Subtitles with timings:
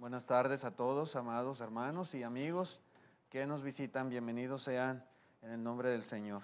[0.00, 2.80] Buenas tardes a todos, amados hermanos y amigos
[3.28, 4.08] que nos visitan.
[4.08, 5.04] Bienvenidos sean
[5.42, 6.40] en el nombre del Señor.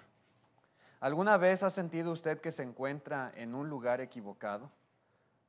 [0.99, 4.69] ¿Alguna vez ha sentido usted que se encuentra en un lugar equivocado?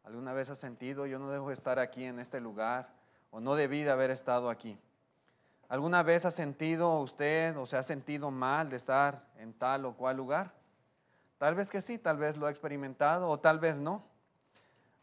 [0.05, 2.89] ¿Alguna vez ha sentido, yo no dejo de estar aquí en este lugar
[3.31, 4.79] o no debí de haber estado aquí?
[5.69, 9.93] ¿Alguna vez ha sentido usted o se ha sentido mal de estar en tal o
[9.93, 10.55] cual lugar?
[11.37, 14.03] Tal vez que sí, tal vez lo ha experimentado o tal vez no.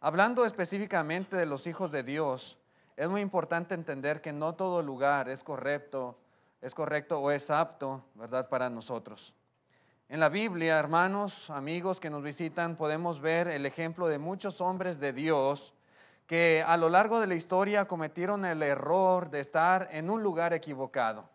[0.02, 2.58] Hablando específicamente de los hijos de Dios,
[2.98, 6.18] es muy importante entender que no todo lugar es correcto,
[6.62, 9.34] es correcto o es apto, ¿verdad?, para nosotros.
[10.08, 15.00] En la Biblia, hermanos, amigos que nos visitan, podemos ver el ejemplo de muchos hombres
[15.00, 15.74] de Dios
[16.28, 20.54] que a lo largo de la historia cometieron el error de estar en un lugar
[20.54, 21.30] equivocado.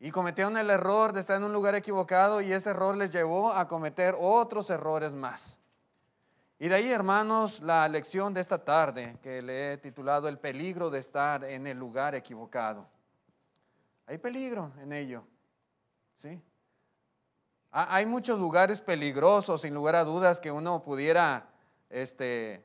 [0.00, 3.52] Y cometieron el error de estar en un lugar equivocado y ese error les llevó
[3.52, 5.58] a cometer otros errores más.
[6.58, 10.88] Y de ahí, hermanos, la lección de esta tarde que le he titulado El peligro
[10.88, 12.86] de estar en el lugar equivocado.
[14.06, 15.24] Hay peligro en ello,
[16.18, 16.40] ¿sí?
[17.72, 21.48] Hay muchos lugares peligrosos, sin lugar a dudas, que uno pudiera,
[21.90, 22.64] este,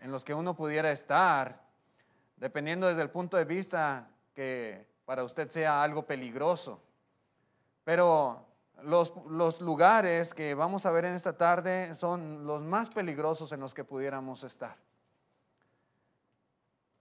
[0.00, 1.62] en los que uno pudiera estar,
[2.36, 6.82] dependiendo desde el punto de vista que para usted sea algo peligroso.
[7.84, 8.44] Pero
[8.84, 13.74] los, lugares que vamos a ver en esta tarde son los más peligrosos en los
[13.74, 14.76] que pudiéramos estar.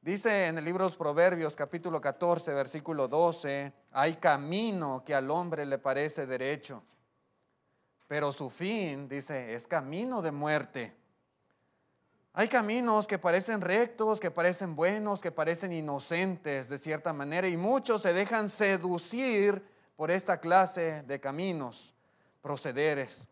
[0.02, 5.30] Dice en el libro de los Proverbios capítulo 14, versículo 12, hay camino que al
[5.30, 6.84] hombre le parece derecho,
[8.08, 10.96] pero su fin, dice, es camino de muerte.
[12.34, 17.58] Hay caminos que parecen rectos, que parecen buenos, que parecen inocentes de cierta manera, y
[17.58, 19.62] muchos se dejan seducir
[20.00, 21.94] por esta clase de caminos,
[22.42, 23.28] procederes.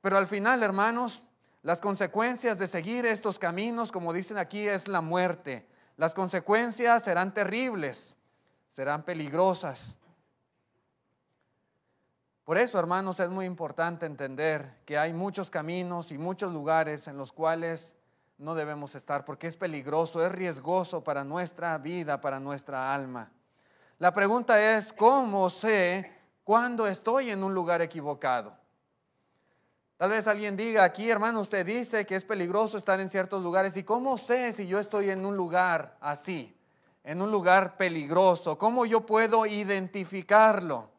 [0.00, 1.22] Pero al final, hermanos,
[1.62, 5.64] las consecuencias de seguir estos caminos, como dicen aquí, es la muerte.
[5.96, 8.16] Las consecuencias serán terribles,
[8.72, 9.96] serán peligrosas.
[12.42, 17.16] Por eso, hermanos, es muy importante entender que hay muchos caminos y muchos lugares en
[17.16, 17.94] los cuales
[18.38, 23.30] no debemos estar, porque es peligroso, es riesgoso para nuestra vida, para nuestra alma.
[24.02, 28.52] La pregunta es, ¿cómo sé cuando estoy en un lugar equivocado?
[29.96, 33.76] Tal vez alguien diga, aquí hermano, usted dice que es peligroso estar en ciertos lugares.
[33.76, 36.52] ¿Y cómo sé si yo estoy en un lugar así,
[37.04, 38.58] en un lugar peligroso?
[38.58, 40.90] ¿Cómo yo puedo identificarlo?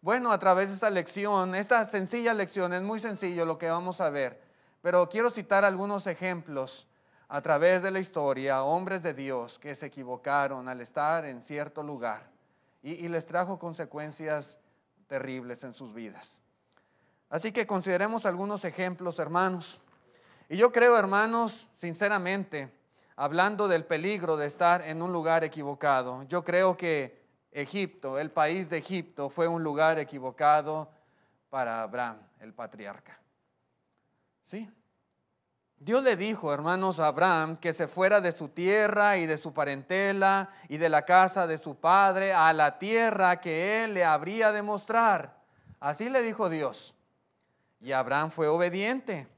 [0.00, 4.00] Bueno, a través de esta lección, esta sencilla lección, es muy sencillo lo que vamos
[4.00, 4.40] a ver,
[4.80, 6.88] pero quiero citar algunos ejemplos
[7.28, 11.82] a través de la historia, hombres de Dios que se equivocaron al estar en cierto
[11.82, 12.37] lugar
[12.82, 14.58] y, les trajo consecuencias
[15.06, 16.40] terribles en sus vidas.
[17.28, 19.80] Así que consideremos algunos ejemplos, hermanos.
[20.48, 22.72] Y yo creo, hermanos, sinceramente,
[23.16, 27.20] hablando del peligro de estar en un lugar equivocado, yo creo que
[27.52, 30.90] Egipto, el país de Egipto, fue un lugar equivocado
[31.50, 33.18] para Abraham, el patriarca.
[34.42, 34.70] ¿Sí?
[35.80, 39.52] Dios le dijo, hermanos, a Abraham que se fuera de su tierra y de su
[39.52, 44.52] parentela y de la casa de su padre a la tierra que él le habría
[44.52, 45.38] de mostrar.
[45.78, 46.94] Así le dijo Dios.
[47.80, 49.28] Y Abraham fue obediente.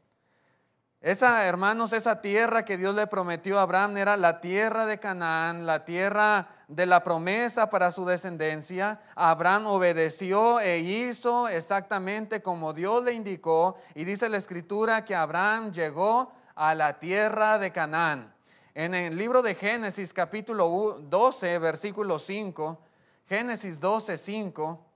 [1.03, 5.65] Esa, hermanos, esa tierra que Dios le prometió a Abraham era la tierra de Canaán,
[5.65, 9.01] la tierra de la promesa para su descendencia.
[9.15, 13.79] Abraham obedeció e hizo exactamente como Dios le indicó.
[13.95, 18.35] Y dice la escritura que Abraham llegó a la tierra de Canaán.
[18.75, 22.79] En el libro de Génesis capítulo 12, versículo 5,
[23.27, 24.87] Génesis 12, 5,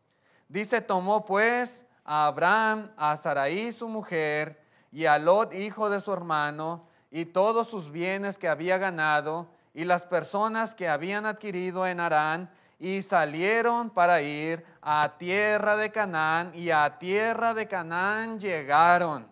[0.48, 4.63] dice, tomó pues a Abraham, a Sarai su mujer,
[4.94, 9.84] y a Lot, hijo de su hermano, y todos sus bienes que había ganado, y
[9.84, 16.52] las personas que habían adquirido en Harán, y salieron para ir a tierra de Canaán,
[16.54, 19.26] y a tierra de Canaán llegaron.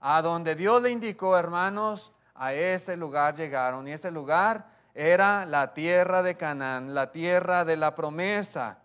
[0.00, 5.72] A donde Dios le indicó, hermanos, a ese lugar llegaron, y ese lugar era la
[5.72, 8.78] tierra de Canaán, la tierra de la promesa.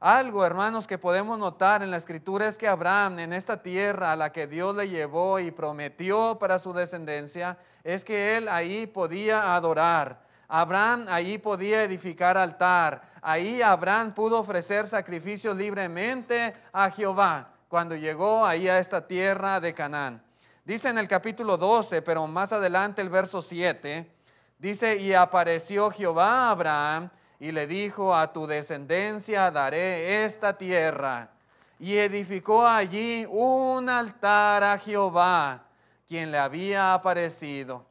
[0.00, 4.16] Algo, hermanos, que podemos notar en la escritura es que Abraham, en esta tierra a
[4.16, 9.54] la que Dios le llevó y prometió para su descendencia, es que él ahí podía
[9.54, 10.20] adorar.
[10.48, 13.02] Abraham ahí podía edificar altar.
[13.22, 19.74] Ahí Abraham pudo ofrecer sacrificios libremente a Jehová cuando llegó ahí a esta tierra de
[19.74, 20.22] Canaán.
[20.64, 24.10] Dice en el capítulo 12, pero más adelante el verso 7,
[24.58, 31.30] dice, y apareció Jehová a Abraham y le dijo, a tu descendencia daré esta tierra.
[31.78, 35.66] Y edificó allí un altar a Jehová,
[36.06, 37.86] quien le había aparecido.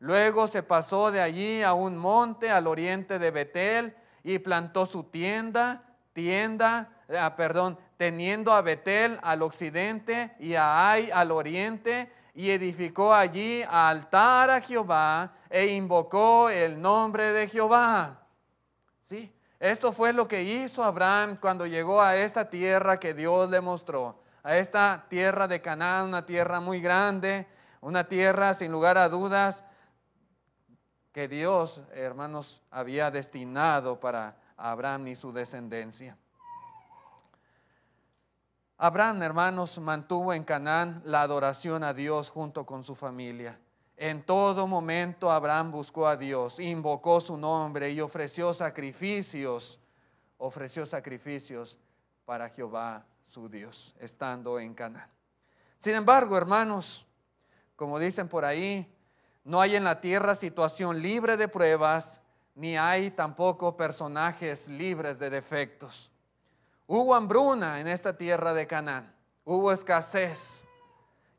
[0.00, 5.04] Luego se pasó de allí a un monte al oriente de Betel y plantó su
[5.04, 12.50] tienda, tienda, ah, perdón, teniendo a Betel al occidente y a Ai al oriente, y
[12.50, 18.27] edificó allí altar a Jehová e invocó el nombre de Jehová.
[19.08, 19.32] ¿Sí?
[19.58, 24.20] Esto fue lo que hizo Abraham cuando llegó a esta tierra que Dios le mostró,
[24.42, 27.46] a esta tierra de Canaán, una tierra muy grande,
[27.80, 29.64] una tierra sin lugar a dudas
[31.10, 36.18] que Dios, hermanos, había destinado para Abraham y su descendencia.
[38.76, 43.58] Abraham, hermanos, mantuvo en Canaán la adoración a Dios junto con su familia.
[44.00, 49.80] En todo momento Abraham buscó a Dios, invocó su nombre y ofreció sacrificios,
[50.38, 51.76] ofreció sacrificios
[52.24, 55.10] para Jehová su Dios, estando en Canaán.
[55.80, 57.06] Sin embargo, hermanos,
[57.74, 58.88] como dicen por ahí,
[59.42, 62.20] no hay en la tierra situación libre de pruebas,
[62.54, 66.12] ni hay tampoco personajes libres de defectos.
[66.86, 69.12] Hubo hambruna en esta tierra de Canaán,
[69.44, 70.67] hubo escasez.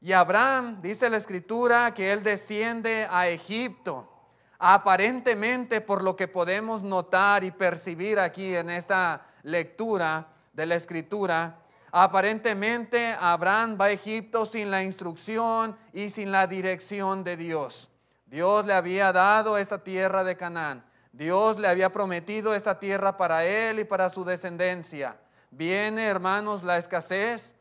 [0.01, 4.09] Y Abraham, dice la escritura, que él desciende a Egipto.
[4.57, 11.59] Aparentemente, por lo que podemos notar y percibir aquí en esta lectura de la escritura,
[11.91, 17.89] aparentemente Abraham va a Egipto sin la instrucción y sin la dirección de Dios.
[18.25, 20.83] Dios le había dado esta tierra de Canaán.
[21.11, 25.17] Dios le había prometido esta tierra para él y para su descendencia.
[25.51, 27.55] Viene, hermanos, la escasez,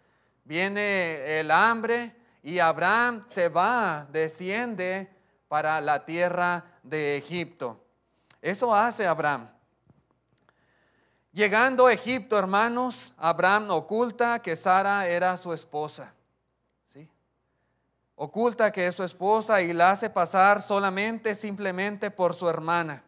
[0.44, 2.17] viene el hambre
[2.48, 5.14] y Abraham se va, desciende
[5.48, 7.84] para la tierra de Egipto.
[8.40, 9.50] Eso hace Abraham.
[11.30, 16.14] Llegando a Egipto, hermanos, Abraham oculta que Sara era su esposa.
[16.86, 17.06] ¿sí?
[18.16, 23.04] Oculta que es su esposa y la hace pasar solamente, simplemente por su hermana.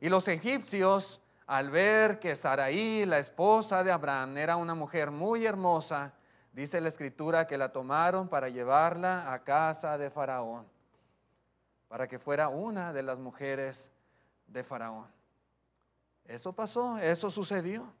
[0.00, 5.46] Y los egipcios al ver que Saraí, la esposa de Abraham, era una mujer muy
[5.46, 6.12] hermosa,
[6.52, 10.66] dice la escritura que la tomaron para llevarla a casa de Faraón,
[11.88, 13.90] para que fuera una de las mujeres
[14.46, 15.06] de Faraón.
[16.24, 17.92] Eso pasó, eso sucedió.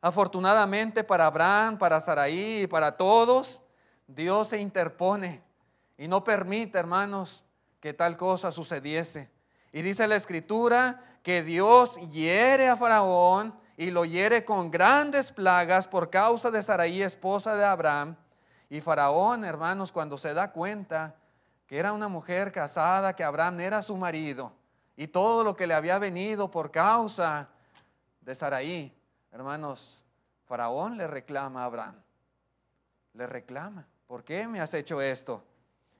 [0.00, 3.62] Afortunadamente para Abraham, para Saraí y para todos,
[4.06, 5.42] Dios se interpone
[5.96, 7.42] y no permite, hermanos,
[7.80, 9.30] que tal cosa sucediese.
[9.72, 15.86] Y dice la escritura que Dios hiere a Faraón y lo hiere con grandes plagas
[15.86, 18.16] por causa de Saraí, esposa de Abraham.
[18.70, 21.14] Y Faraón, hermanos, cuando se da cuenta
[21.66, 24.52] que era una mujer casada, que Abraham era su marido,
[24.96, 27.48] y todo lo que le había venido por causa
[28.20, 28.96] de Saraí,
[29.30, 30.02] hermanos,
[30.46, 31.96] Faraón le reclama a Abraham.
[33.12, 35.44] Le reclama, ¿por qué me has hecho esto?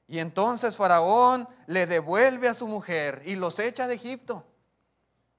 [0.08, 4.44] Y entonces Faraón le devuelve a su mujer y los echa de Egipto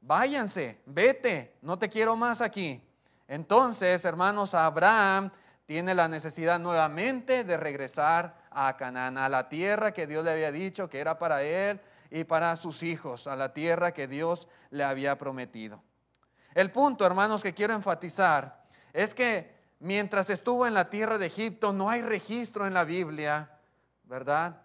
[0.08, 2.82] váyanse, vete, no te quiero más aquí.
[3.28, 5.30] Entonces, hermanos, Abraham
[5.66, 10.52] tiene la necesidad nuevamente de regresar a Canaán, a la tierra que Dios le había
[10.54, 14.86] dicho que era para él y para sus hijos, a la tierra que Dios le
[14.86, 15.84] había prometido.
[16.56, 18.64] El punto, hermanos, que quiero enfatizar
[18.94, 23.60] es que mientras estuvo en la tierra de Egipto no hay registro en la Biblia,
[24.06, 24.62] ¿verdad?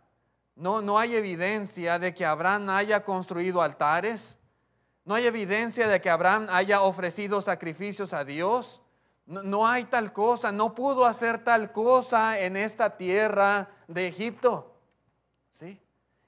[0.54, 4.38] No, no hay evidencia de que Abraham haya construido altares,
[5.04, 8.80] no hay evidencia de que Abraham haya ofrecido sacrificios a Dios.
[9.26, 14.74] No, hay tal cosa, no pudo hacer tal cosa en esta tierra de Egipto.
[15.50, 15.80] ¿Sí?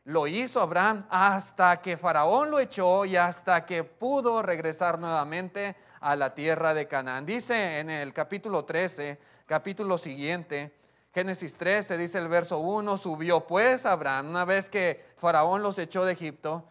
[0.04, 6.16] Lo hizo Abraham hasta que Faraón lo echó y hasta que pudo regresar nuevamente a
[6.16, 7.26] la tierra de Canaán.
[7.26, 10.74] Dice en el capítulo 13, capítulo siguiente,
[11.12, 16.04] Génesis 13, dice el verso 1, subió pues Abraham, una vez que Faraón los echó
[16.04, 16.64] de Egipto,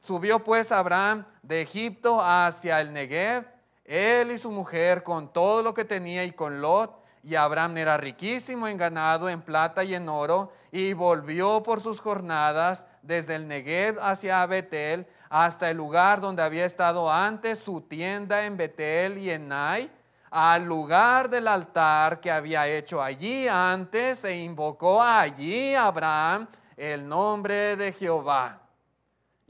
[0.00, 3.44] Subió pues Abraham de Egipto hacia el Negev,
[3.84, 6.98] él y su mujer con todo lo que tenía y con Lot.
[7.22, 12.00] Y Abraham era riquísimo en ganado, en plata y en oro, y volvió por sus
[12.00, 18.46] jornadas desde el Negev hacia Betel, hasta el lugar donde había estado antes su tienda
[18.46, 19.90] en Betel y en Nai,
[20.30, 27.76] al lugar del altar que había hecho allí antes, e invocó allí Abraham el nombre
[27.76, 28.59] de Jehová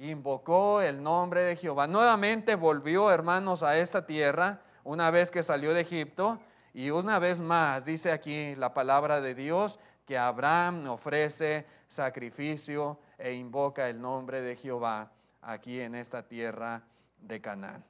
[0.01, 1.87] invocó el nombre de Jehová.
[1.87, 6.41] Nuevamente volvió, hermanos, a esta tierra una vez que salió de Egipto.
[6.73, 13.33] Y una vez más dice aquí la palabra de Dios que Abraham ofrece sacrificio e
[13.33, 15.11] invoca el nombre de Jehová
[15.43, 16.83] aquí en esta tierra
[17.21, 17.85] de Canaán.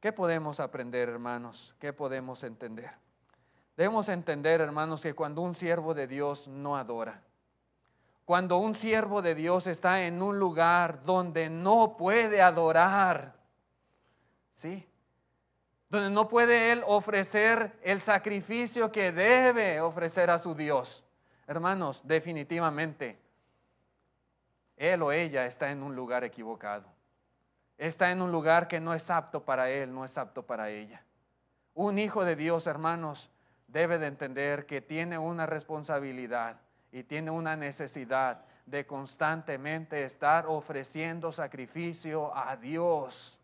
[0.00, 1.74] ¿Qué podemos aprender, hermanos?
[1.78, 2.90] ¿Qué podemos entender?
[3.76, 7.22] Debemos entender, hermanos, que cuando un siervo de Dios no adora,
[8.24, 13.34] cuando un siervo de Dios está en un lugar donde no puede adorar,
[14.54, 14.86] ¿sí?
[15.88, 21.02] Donde no puede él ofrecer el sacrificio que debe ofrecer a su Dios.
[21.46, 23.18] Hermanos, definitivamente,
[24.76, 26.86] él o ella está en un lugar equivocado.
[27.76, 31.04] Está en un lugar que no es apto para él, no es apto para ella.
[31.74, 33.30] Un hijo de Dios, hermanos,
[33.66, 36.60] debe de entender que tiene una responsabilidad
[36.92, 43.38] y tiene una necesidad de constantemente estar ofreciendo sacrificio a Dios.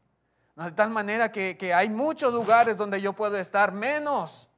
[0.54, 4.48] De tal manera que, hay muchos lugares donde yo puedo estar menos,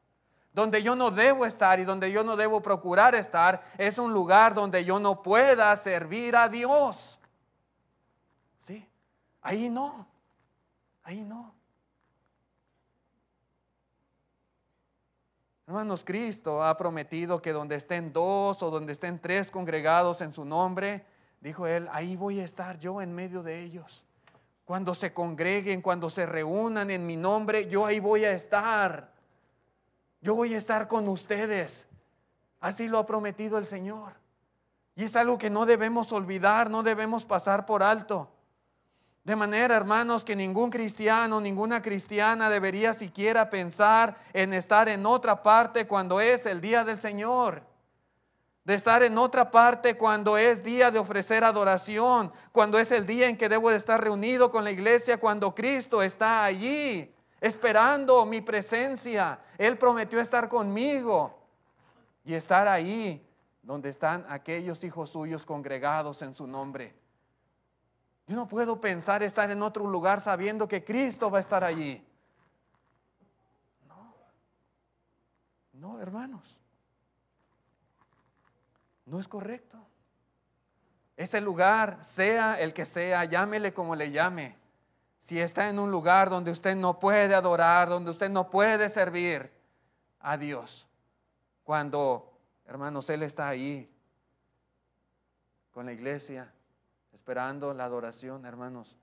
[0.53, 4.55] donde yo no debo estar y donde yo no debo procurar estar, es un lugar
[4.55, 7.19] donde yo no pueda servir a Dios.
[8.63, 8.89] ¿Sí?
[9.43, 10.07] Ahí no,
[11.03, 11.58] ahí no.
[15.69, 20.47] Hermanos, Cristo ha prometido que donde estén dos o donde estén tres congregados en su
[20.47, 21.05] nombre,
[21.43, 24.03] dijo él, ahí voy a estar yo en medio de ellos.
[24.65, 29.13] Cuando se congreguen, cuando se reúnan en mi nombre, yo ahí voy a estar.
[30.23, 31.85] Yo voy a estar con ustedes.
[32.61, 34.15] Así lo ha prometido el Señor.
[34.97, 38.31] Y es algo que no debemos olvidar, no debemos pasar por alto.
[39.29, 45.43] De manera, hermanos, que ningún cristiano, ninguna cristiana debería siquiera pensar en estar en otra
[45.43, 47.63] parte cuando es el día del Señor.
[48.65, 53.29] De estar en otra parte cuando es día de ofrecer adoración, cuando es el día
[53.29, 58.41] en que debo de estar reunido con la iglesia, cuando Cristo está allí esperando mi
[58.41, 59.41] presencia.
[59.59, 61.39] Él prometió estar conmigo
[62.25, 63.23] y estar ahí
[63.61, 67.08] donde están aquellos hijos suyos congregados en su nombre.
[68.29, 72.07] Yo no puedo pensar estar en otro lugar sabiendo que Cristo va a estar allí.
[73.89, 74.15] No,
[75.73, 76.59] no, hermanos.
[79.07, 79.79] No es correcto.
[81.17, 84.59] Ese lugar, sea el que sea, llámele como le llame.
[85.21, 89.51] Si está en un lugar donde usted no puede adorar, donde usted no puede servir
[90.21, 90.87] a Dios,
[91.65, 93.91] cuando, hermanos, Él está ahí
[95.73, 96.53] con la iglesia,
[97.13, 98.97] esperando la adoración, hermanos,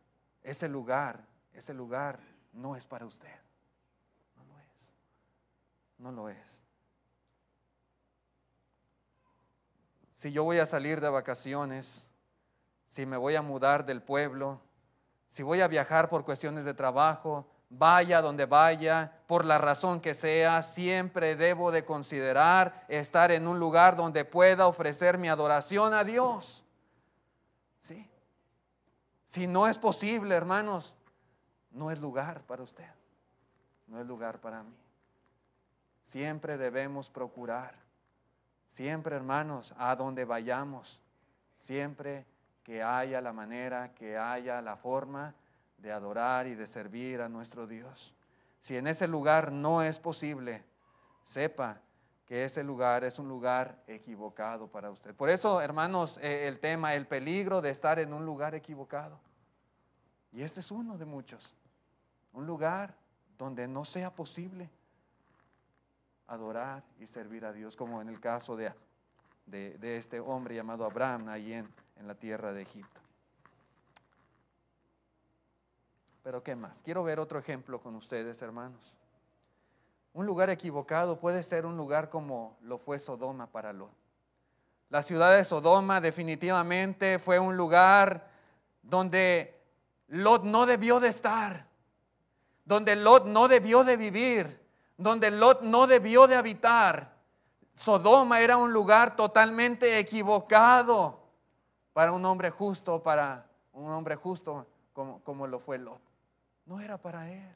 [0.44, 2.20] ese lugar, ese lugar
[2.54, 3.36] no es para usted.
[4.36, 4.90] No lo es.
[5.98, 6.62] No lo es.
[10.14, 12.10] Si yo voy a salir de vacaciones,
[12.88, 14.62] si me voy a mudar del pueblo,
[15.30, 20.14] si voy a viajar por cuestiones de trabajo, vaya donde vaya, por la razón que
[20.14, 26.04] sea, siempre debo de considerar estar en un lugar donde pueda ofrecer mi adoración a
[26.04, 26.65] Dios.
[27.86, 28.10] ¿Sí?
[29.28, 30.96] Si no es posible, hermanos,
[31.70, 32.90] no es lugar para usted.
[33.86, 34.76] No es lugar para mí.
[36.04, 37.76] Siempre debemos procurar.
[38.70, 41.00] Siempre, hermanos, a donde vayamos.
[41.60, 42.26] Siempre
[42.64, 45.36] que haya la manera, que haya la forma
[45.78, 48.16] de adorar y de servir a nuestro Dios.
[48.62, 50.64] Si en ese lugar no es posible,
[51.24, 51.82] sepa
[52.26, 55.14] que ese lugar es un lugar equivocado para usted.
[55.14, 59.20] Por eso, hermanos, eh, el tema, el peligro de estar en un lugar equivocado.
[60.32, 61.54] Y este es uno de muchos.
[62.34, 62.96] Un lugar
[63.38, 64.70] donde no sea posible
[66.28, 68.74] adorar y servir a Dios, como en el caso de,
[69.46, 73.02] de, este hombre llamado Abraham, ahí en, en la tierra de Egipto.
[76.24, 76.82] Pero ¿qué más?
[76.82, 78.96] Quiero ver otro ejemplo con ustedes, hermanos.
[80.16, 83.92] Un lugar equivocado puede ser un lugar como lo fue Sodoma para Lot.
[84.88, 88.26] La ciudad de Sodoma definitivamente fue un lugar
[88.82, 89.62] donde
[90.08, 91.68] Lot no debió de estar,
[92.64, 97.14] donde Lot no debió de vivir, donde Lot no debió de habitar.
[97.76, 101.20] Sodoma era un lugar totalmente equivocado
[101.92, 106.00] para un hombre justo, para un hombre justo como, como lo fue Lot.
[106.66, 107.55] No era para él.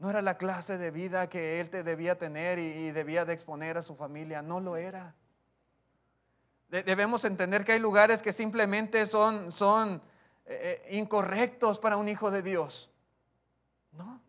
[0.00, 3.76] No era la clase de vida que él te debía tener y, debía de exponer
[3.76, 4.40] a su familia.
[4.40, 5.14] No lo era.
[6.70, 10.00] debemos entender que hay lugares que simplemente son, son
[10.46, 12.88] eh, eh, incorrectos para un hijo de Dios.
[13.92, 14.22] No.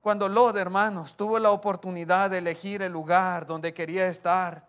[0.00, 4.68] Cuando Lot, hermanos, tuvo la oportunidad de elegir el lugar donde quería estar,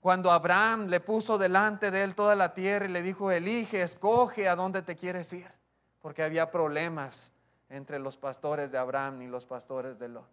[0.00, 4.48] cuando Abraham le puso delante de él toda la tierra y le dijo, elige, escoge
[4.48, 5.52] a dónde te quieres ir,
[6.00, 7.30] porque había problemas
[7.68, 10.28] entre los pastores de Abraham y los pastores de Lot.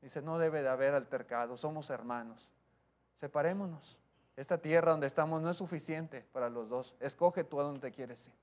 [0.00, 2.50] Dice, no debe de haber altercado, somos hermanos.
[3.20, 3.98] Separémonos.
[4.36, 6.94] Esta tierra donde estamos no es suficiente para los dos.
[7.00, 8.34] Escoge tú a dónde quieres ir.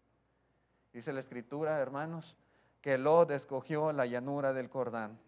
[0.94, 2.36] Dice la escritura, hermanos,
[2.82, 5.20] que Lot escogió la llanura del Cordán.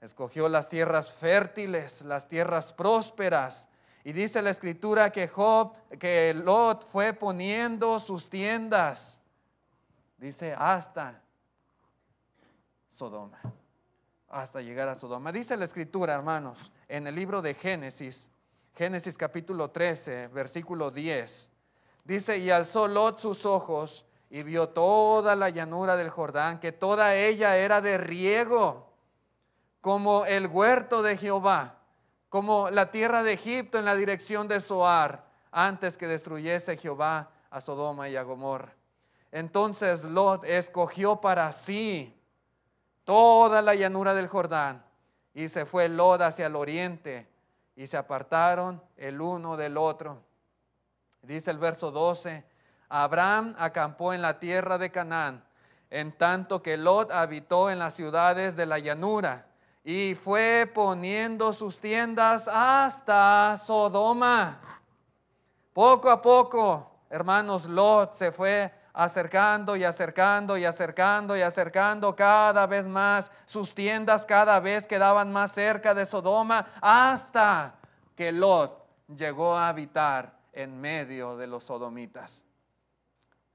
[0.00, 3.68] Escogió las tierras fértiles, las tierras prósperas.
[4.04, 9.20] Y dice la escritura que Job, que Lot fue poniendo sus tiendas.
[10.18, 11.20] Dice hasta
[12.94, 13.40] Sodoma.
[14.28, 15.32] Hasta llegar a Sodoma.
[15.32, 16.58] Dice la escritura, hermanos,
[16.88, 18.30] en el libro de Génesis,
[18.74, 21.50] Génesis capítulo 13, versículo 10.
[22.04, 27.14] Dice, y alzó Lot sus ojos y vio toda la llanura del Jordán, que toda
[27.14, 28.92] ella era de riego,
[29.80, 31.78] como el huerto de Jehová
[32.34, 37.60] como la tierra de Egipto en la dirección de Zoar, antes que destruyese Jehová a
[37.60, 38.74] Sodoma y a Gomorra.
[39.30, 42.12] Entonces Lot escogió para sí
[43.04, 44.84] toda la llanura del Jordán
[45.34, 47.28] y se fue Lot hacia el oriente
[47.76, 50.22] y se apartaron el uno del otro.
[51.22, 52.44] Dice el verso 12,
[52.88, 55.44] Abraham acampó en la tierra de Canaán,
[55.90, 59.46] en tanto que Lot habitó en las ciudades de la llanura
[59.82, 64.60] y fue poniendo sus tiendas hasta Sodoma.
[65.72, 72.66] Poco a poco, hermanos, Lot se fue acercando y acercando y acercando y acercando cada
[72.66, 73.30] vez más.
[73.44, 77.74] Sus tiendas cada vez quedaban más cerca de Sodoma hasta
[78.16, 82.44] que Lot llegó a habitar en medio de los sodomitas.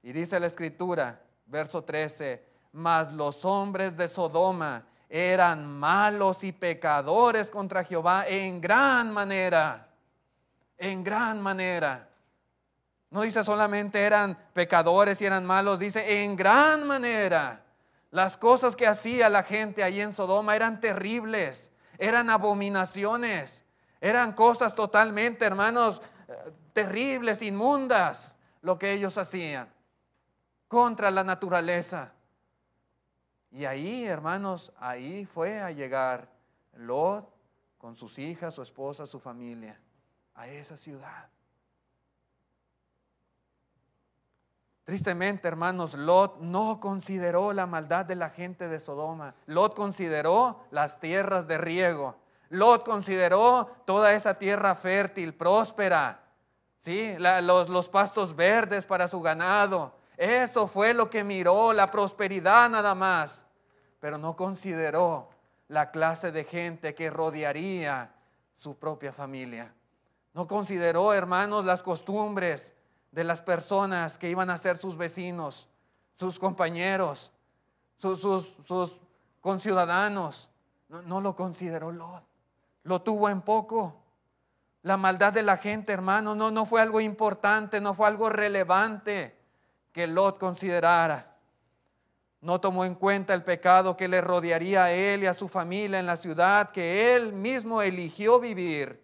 [0.02, 7.50] Y dice la escritura, verso 13, mas los hombres de Sodoma eran malos y pecadores
[7.50, 9.88] contra Jehová en gran manera,
[10.76, 12.09] en gran manera.
[13.10, 17.64] No dice solamente eran pecadores y eran malos, dice en gran manera.
[18.10, 23.64] Las cosas que hacía la gente allí en Sodoma eran terribles, eran abominaciones,
[24.00, 29.68] eran cosas totalmente, hermanos, eh, terribles, inmundas, lo que ellos hacían
[30.68, 32.12] contra la naturaleza.
[33.50, 36.28] Y ahí, hermanos, ahí fue a llegar
[36.74, 37.28] Lot
[37.78, 39.80] con sus hijas, su esposa, su familia,
[40.34, 41.28] a esa ciudad.
[44.90, 49.36] Tristemente, hermanos, Lot no consideró la maldad de la gente de Sodoma.
[49.46, 52.16] Lot consideró las tierras de riego.
[52.48, 56.24] Lot consideró toda esa tierra fértil, próspera.
[56.80, 57.14] ¿sí?
[57.20, 59.94] los, los pastos verdes para su ganado.
[60.16, 63.44] Eso fue lo que miró, la prosperidad nada más,
[64.00, 65.30] pero no consideró
[65.68, 68.12] la clase de gente que rodearía
[68.56, 69.72] su propia familia.
[70.34, 72.74] No consideró, hermanos, las costumbres
[73.12, 75.68] de las personas que iban a ser sus vecinos,
[76.16, 77.32] sus compañeros,
[77.98, 79.00] sus, sus,
[79.40, 80.48] conciudadanos.
[80.88, 82.24] No, no, lo consideró Lot.
[82.82, 83.96] Lo tuvo en poco.
[84.82, 89.36] La maldad de la gente, hermano, no, no fue algo importante, no fue algo relevante
[89.92, 91.36] que Lot considerara.
[92.40, 95.98] No tomó en cuenta el pecado que le rodearía a él y a su familia
[95.98, 99.02] en la ciudad que él mismo eligió vivir.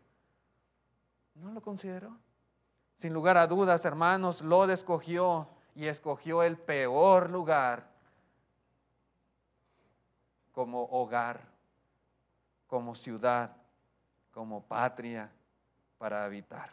[1.34, 2.16] No lo consideró.
[2.98, 7.90] Sin lugar a dudas, hermanos, Lot escogió y escogió el peor lugar
[10.52, 11.40] como hogar,
[12.66, 13.56] como ciudad,
[14.30, 15.30] como patria
[15.98, 16.70] para habitar.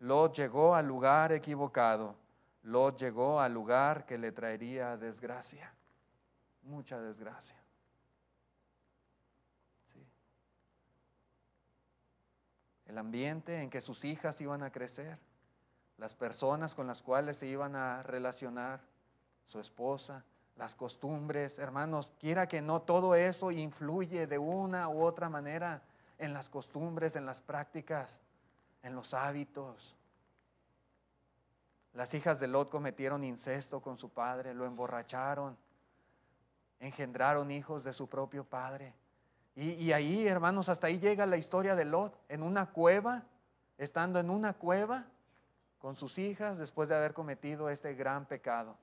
[0.00, 2.16] Lot llegó al lugar equivocado
[2.66, 5.72] Lot llegó al lugar que le traería desgracia,
[6.62, 7.56] mucha desgracia.
[12.86, 15.16] El ambiente en que sus hijas iban a crecer,
[15.98, 18.80] las personas con las cuales se iban a relacionar,
[19.46, 20.24] su esposa,
[20.56, 25.82] las costumbres, hermanos, quiera que no, todo eso influye de una u otra manera
[26.18, 28.20] en las costumbres, en las prácticas,
[28.82, 29.94] en los hábitos.
[31.92, 35.56] Las hijas de Lot cometieron incesto con su padre, lo emborracharon,
[36.80, 38.94] engendraron hijos de su propio padre.
[39.54, 43.22] Y, ahí, hermanos, hasta ahí llega la historia de Lot, en una cueva,
[43.78, 45.06] estando en una cueva
[45.86, 48.76] con sus hijas después de haber cometido este gran pecado.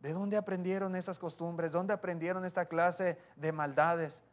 [0.00, 1.70] ¿De dónde aprendieron esas costumbres?
[1.70, 4.24] ¿Dónde aprendieron esta clase de maldades?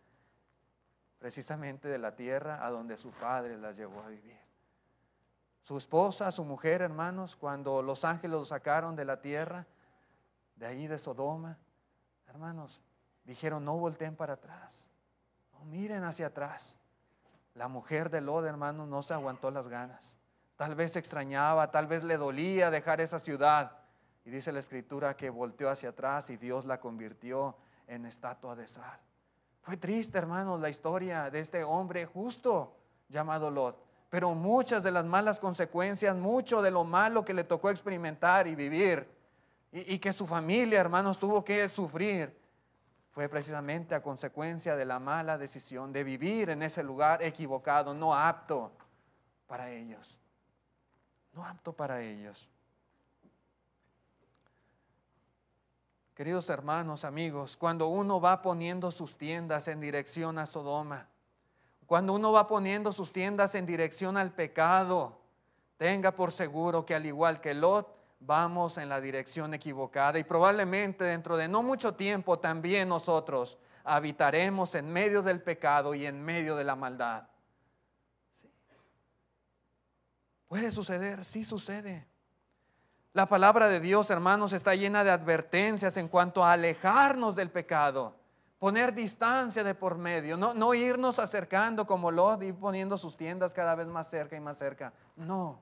[1.20, 4.40] Precisamente de la tierra a donde su padre las llevó a vivir.
[5.62, 9.68] Su esposa, su mujer, hermanos, cuando los ángeles lo sacaron de la tierra,
[10.56, 11.60] de ahí de Sodoma,
[12.28, 12.82] hermanos,
[13.24, 14.88] dijeron, no volteen para atrás,
[15.54, 16.76] no miren hacia atrás.
[17.54, 20.18] La mujer de Lod, hermanos, no se aguantó las ganas.
[20.56, 23.78] Tal vez extrañaba, tal vez le dolía dejar esa ciudad.
[24.24, 28.68] Y dice la escritura que volteó hacia atrás y Dios la convirtió en estatua de
[28.68, 29.00] sal.
[29.62, 32.76] Fue triste, hermanos, la historia de este hombre justo
[33.10, 37.70] llamado Lot pero muchas de las malas consecuencias, mucho de lo malo que le tocó
[37.70, 39.06] experimentar y vivir,
[39.74, 42.34] y, que su familia, hermanos, tuvo que sufrir,
[43.12, 48.16] fue precisamente a consecuencia de la mala decisión de vivir en ese lugar equivocado, no
[48.16, 48.72] apto
[49.48, 50.18] para ellos.
[51.36, 52.48] No apto para ellos.
[56.16, 61.10] Queridos hermanos, amigos, cuando uno va poniendo sus tiendas en dirección a Sodoma,
[61.86, 65.20] cuando uno va poniendo sus tiendas en dirección al pecado,
[65.78, 71.04] tenga por seguro que al igual que Lot, vamos en la dirección equivocada y probablemente
[71.04, 76.56] dentro de no mucho tiempo también nosotros habitaremos en medio del pecado y en medio
[76.56, 77.28] de la maldad.
[80.48, 81.26] ¿Puede suceder?
[81.26, 82.08] Sí sucede.
[83.14, 88.14] La palabra de Dios, hermanos, está llena de advertencias en cuanto a alejarnos del pecado,
[88.60, 93.54] poner distancia de por medio, no, no irnos acercando como Lot y poniendo sus tiendas
[93.54, 94.92] cada vez más cerca y más cerca.
[95.16, 95.62] No,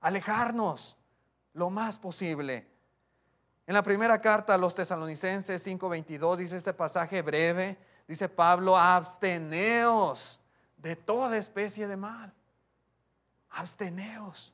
[0.00, 0.96] alejarnos
[1.52, 2.68] lo más posible.
[3.66, 10.40] En la primera carta a los tesalonicenses 5:22 dice este pasaje breve, dice Pablo, absteneos
[10.76, 12.32] de toda especie de mal.
[13.50, 14.52] Absteneos.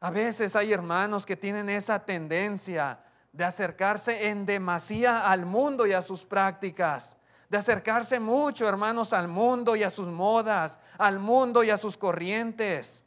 [0.00, 3.00] A veces hay hermanos que tienen esa tendencia
[3.32, 7.16] de acercarse en demasía al mundo y a sus prácticas,
[7.48, 11.96] de acercarse mucho, hermanos, al mundo y a sus modas, al mundo y a sus
[11.96, 13.04] corrientes.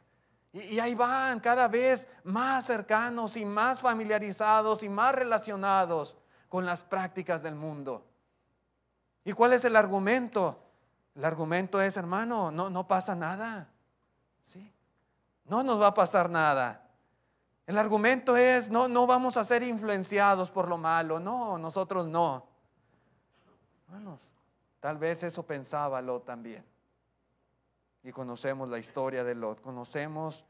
[0.52, 6.16] Y, ahí van cada vez más cercanos y más familiarizados y más relacionados
[6.48, 8.04] con las prácticas del mundo.
[9.24, 10.60] ¿Y cuál es el argumento?
[11.14, 13.68] El argumento es, hermano, no, no pasa nada.
[14.44, 14.72] ¿Sí?
[15.44, 16.88] No nos va a pasar nada.
[17.66, 21.20] El argumento es, no, no vamos a ser influenciados por lo malo.
[21.20, 22.46] No, nosotros no.
[23.86, 24.20] Hermanos,
[24.80, 26.64] tal vez eso pensaba Lot también.
[28.02, 30.44] Y conocemos la historia de Lot, conocemos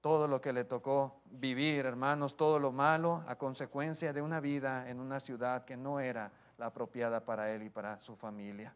[0.00, 4.90] todo lo que le tocó vivir, hermanos, todo lo malo a consecuencia de una vida
[4.90, 8.74] en una ciudad que no era la apropiada para él y para su familia.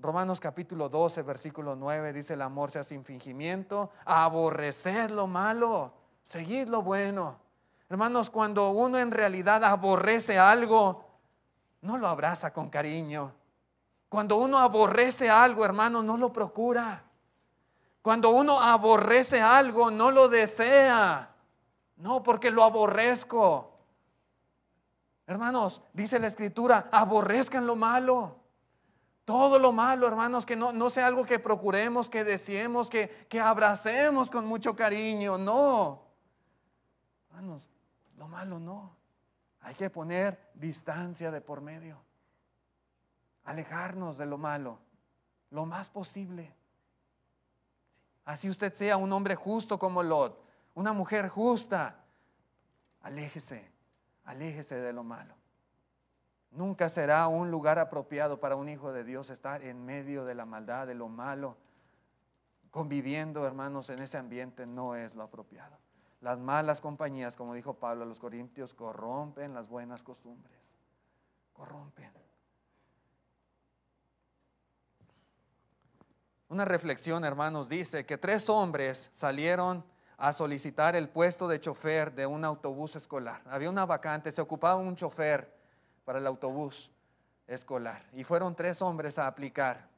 [0.00, 5.92] Romanos capítulo 12, versículo 9 dice, el amor sea sin fingimiento, aborreced lo malo,
[6.24, 7.40] seguid lo bueno.
[7.88, 11.04] Hermanos, cuando uno en realidad aborrece algo,
[11.80, 13.32] no lo abraza con cariño.
[14.08, 17.02] Cuando uno aborrece algo, hermanos, no lo procura.
[18.00, 21.34] Cuando uno aborrece algo, no lo desea.
[21.96, 23.72] No, porque lo aborrezco.
[25.26, 28.37] Hermanos, dice la escritura, aborrezcan lo malo.
[29.28, 33.38] Todo lo malo, hermanos, que no, no sea algo que procuremos, que deseemos, que, que
[33.38, 35.36] abracemos con mucho cariño.
[35.36, 36.02] No.
[37.28, 37.68] Hermanos,
[38.16, 38.96] lo malo no.
[39.60, 42.00] Hay que poner distancia de por medio.
[43.44, 44.78] Alejarnos de lo malo
[45.50, 46.50] lo más posible.
[48.24, 50.42] Así usted sea un hombre justo como Lot,
[50.74, 52.02] una mujer justa.
[53.02, 53.70] Aléjese,
[54.24, 55.34] aléjese de lo malo.
[56.50, 60.46] Nunca será un lugar apropiado para un hijo de Dios estar en medio de la
[60.46, 61.56] maldad, de lo malo.
[62.70, 65.76] Conviviendo, hermanos, en ese ambiente no es lo apropiado.
[66.20, 70.72] Las malas compañías, como dijo Pablo a los Corintios, corrompen las buenas costumbres.
[71.52, 72.12] Corrompen.
[76.48, 79.84] Una reflexión, hermanos, dice que tres hombres salieron
[80.16, 83.42] a solicitar el puesto de chofer de un autobús escolar.
[83.46, 85.57] Había una vacante, se ocupaba un chofer
[86.08, 86.90] para el autobús
[87.46, 88.02] escolar.
[88.14, 89.90] Y fueron tres hombres a aplicar.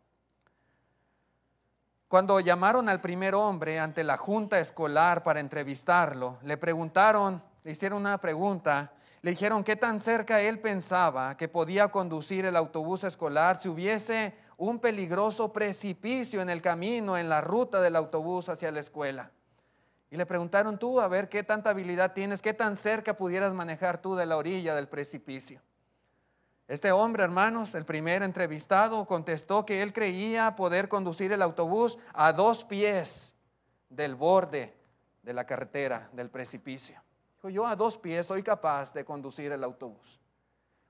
[2.09, 8.01] Cuando llamaron al primer hombre ante la junta escolar para entrevistarlo, le preguntaron, le hicieron
[8.01, 8.91] una pregunta,
[9.23, 14.35] le dijeron qué tan cerca él pensaba que podía conducir el autobús escolar si hubiese
[14.57, 19.31] un peligroso precipicio en el camino, en la ruta del autobús hacia la escuela.
[20.11, 24.03] Y le preguntaron tú, a ver qué tanta habilidad tienes, qué tan cerca pudieras manejar
[24.03, 25.63] tú de la orilla del precipicio.
[26.71, 32.33] Este hombre, hermanos, el primer entrevistado, contestó que él creía poder conducir el autobús a
[32.33, 33.35] dos pies
[33.89, 34.73] del borde
[35.25, 37.03] de la carretera, del precipicio.
[37.35, 40.21] Dijo, yo a dos pies soy capaz de conducir el autobús.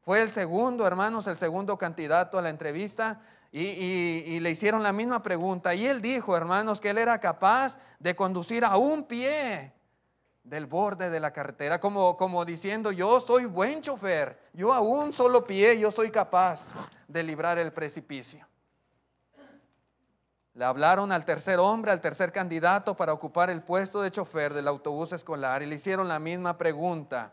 [0.02, 5.22] Fue el segundo, hermanos, el segundo candidato a la entrevista y, le hicieron la misma
[5.22, 5.74] pregunta.
[5.74, 9.72] Y él dijo, hermanos, que él era capaz de conducir a un pie
[10.42, 15.12] del borde de la carretera, como, como diciendo, yo soy buen chofer, yo a un
[15.12, 16.74] solo pie, yo soy capaz
[17.07, 18.46] de librar el precipicio.
[20.55, 24.66] Le hablaron al tercer hombre, al tercer candidato para ocupar el puesto de chofer del
[24.66, 27.33] autobús escolar y le hicieron la misma pregunta.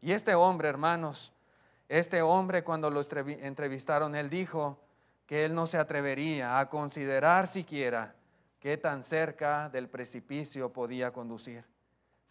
[0.00, 1.32] Y este hombre, hermanos,
[1.88, 4.78] este hombre cuando lo entrevistaron, él dijo
[5.26, 8.14] que él no se atrevería a considerar siquiera
[8.60, 11.71] qué tan cerca del precipicio podía conducir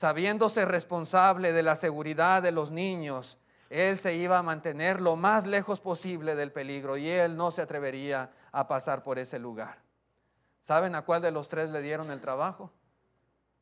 [0.01, 3.37] sabiéndose responsable de la seguridad de los niños,
[3.69, 7.61] él se iba a mantener lo más lejos posible del peligro y él no se
[7.61, 9.77] atrevería a pasar por ese lugar.
[10.63, 12.71] ¿Saben a cuál de los tres le dieron el trabajo?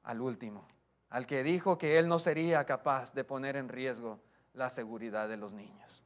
[0.04, 0.66] Al último,
[1.10, 4.22] al que dijo que él no sería capaz de poner en riesgo
[4.54, 6.04] la seguridad de los niños.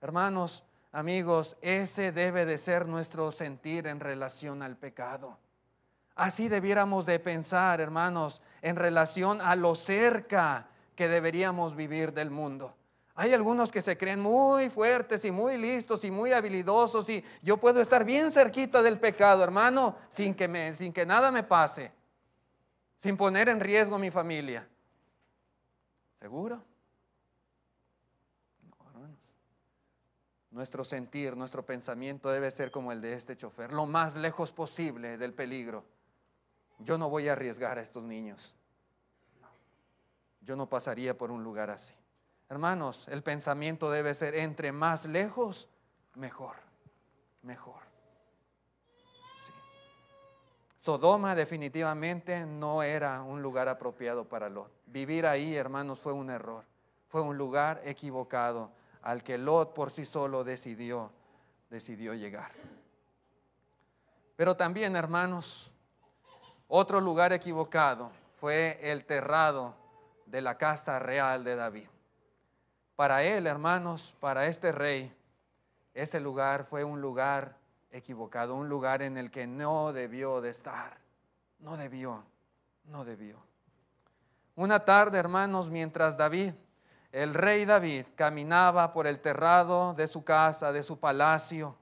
[0.00, 5.38] Hermanos, amigos, ese debe de ser nuestro sentir en relación al pecado.
[6.16, 12.74] Así debiéramos de pensar, hermanos, en relación a lo cerca que deberíamos vivir del mundo.
[13.14, 17.58] Hay algunos que se creen muy fuertes y muy listos y muy habilidosos y yo
[17.58, 21.92] puedo estar bien cerquita del pecado, hermano, sin que, sin que nada me pase,
[22.98, 24.66] sin poner en riesgo mi familia.
[26.18, 26.62] ¿Seguro?
[28.62, 29.18] No, hermanos.
[30.50, 35.18] Nuestro sentir, nuestro pensamiento debe ser como el de este chofer, lo más lejos posible
[35.18, 35.84] del peligro.
[36.78, 38.54] Yo no voy a arriesgar a estos niños.
[40.40, 41.94] Yo no pasaría por un lugar así.
[42.48, 45.68] Hermanos, el pensamiento debe ser entre más lejos,
[46.14, 46.54] mejor,
[47.42, 47.86] mejor.
[50.78, 54.70] Sodoma definitivamente no era un lugar apropiado para Lot.
[54.86, 56.64] Vivir ahí, hermanos, fue un error.
[57.08, 58.70] Fue un lugar equivocado
[59.02, 61.10] al que Lot por sí solo decidió,
[61.70, 62.52] decidió llegar.
[64.36, 65.72] Pero también, hermanos,
[66.68, 69.74] otro lugar equivocado fue el terrado
[70.26, 71.88] de la casa real de David.
[72.96, 75.14] Para él, hermanos, para este rey,
[75.94, 77.56] ese lugar fue un lugar
[77.90, 80.98] equivocado, un lugar en el que no debió de estar.
[81.58, 82.24] No debió,
[82.84, 83.36] no debió.
[84.54, 86.52] Una tarde, hermanos, mientras David,
[87.12, 91.76] el rey David, caminaba por el terrado de su casa, de su palacio,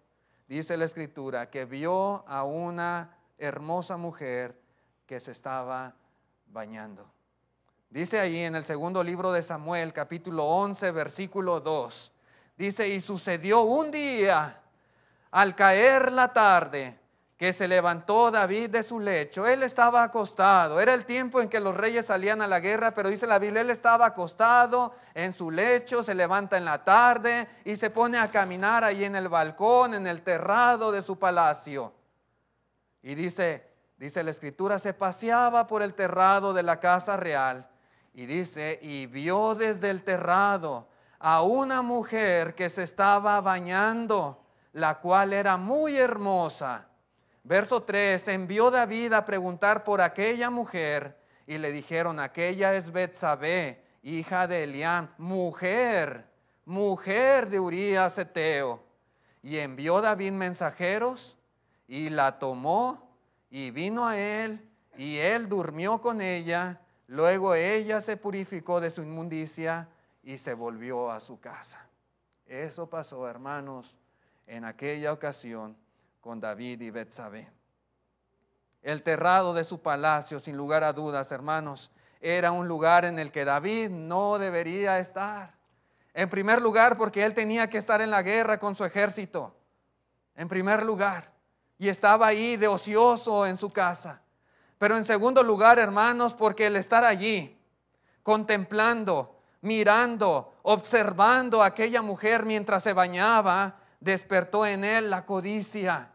[0.47, 4.64] dice la escritura, que vio a una hermosa mujer
[5.07, 5.95] que se estaba
[6.47, 7.11] bañando.
[7.91, 12.13] Dice ahí en el segundo libro de Samuel, capítulo 11, versículo 2.
[12.57, 14.61] Dice, y sucedió un día,
[15.31, 16.99] al caer la tarde,
[17.37, 19.47] que se levantó David de su lecho.
[19.47, 20.81] Él estaba acostado.
[20.81, 23.63] Era el tiempo en que los reyes salían a la guerra, pero dice la Biblia,
[23.63, 28.31] él estaba acostado en su lecho, se levanta en la tarde y se pone a
[28.31, 31.93] caminar ahí en el balcón, en el terrado de su palacio.
[33.03, 37.69] Y dice, dice la escritura, se paseaba por el terrado de la casa real
[38.15, 45.01] y dice, y vio desde el terrado a una mujer que se estaba bañando, la
[45.01, 46.87] cual era muy hermosa.
[47.43, 53.85] Verso 3, envió David a preguntar por aquella mujer y le dijeron, aquella es Betsabé,
[54.03, 56.27] hija de Elián, mujer,
[56.65, 58.83] mujer de Urías Eteo.
[59.43, 61.37] Y envió David mensajeros
[61.87, 63.04] y la tomó
[63.51, 69.03] y vino a él y él durmió con ella Luego ella se purificó de su
[69.03, 69.89] inmundicia
[70.23, 71.87] y se volvió a su casa.
[72.47, 73.95] Eso pasó, hermanos,
[74.47, 75.77] en aquella ocasión
[76.21, 77.51] con David y Betsabé.
[78.83, 83.31] El terrado de su palacio, sin lugar a dudas, hermanos, era un lugar en el
[83.31, 85.55] que David no debería estar.
[86.15, 89.55] En primer lugar, porque él tenía que estar en la guerra con su ejército.
[90.37, 91.34] En primer lugar.
[91.79, 94.23] Y estaba ahí de ocioso en su casa.
[94.79, 97.59] Pero en segundo lugar, hermanos, porque el estar allí,
[98.23, 106.11] contemplando, mirando, observando a aquella mujer mientras se bañaba, despertó en él la codicia.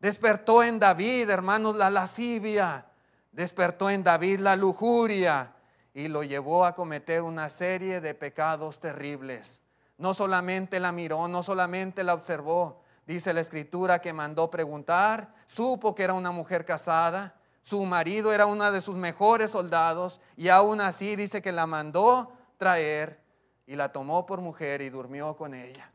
[0.00, 2.86] Despertó en David, hermanos, la lascivia.
[3.32, 5.54] Despertó en David la lujuria
[5.92, 9.60] y lo llevó a cometer una serie de pecados terribles.
[9.96, 12.82] No solamente la miró, no solamente la observó.
[13.06, 18.46] Dice la escritura que mandó preguntar, supo que era una mujer casada, su marido era
[18.46, 23.20] uno de sus mejores soldados y aún así dice que la mandó traer
[23.66, 25.90] y la tomó por mujer y durmió con ella.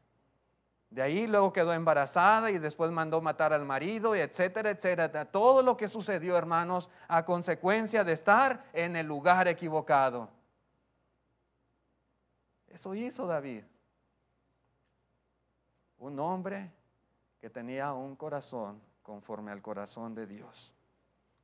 [0.89, 5.25] De ahí luego quedó embarazada y después mandó matar al marido, y etcétera, etcétera.
[5.25, 10.29] Todo lo que sucedió, hermanos, a consecuencia de estar en el lugar equivocado.
[12.67, 13.63] Eso hizo David.
[15.99, 16.71] Un hombre
[17.39, 20.73] que tenía un corazón conforme al corazón de Dios